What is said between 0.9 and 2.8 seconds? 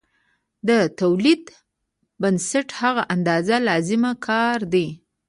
تولید بنسټ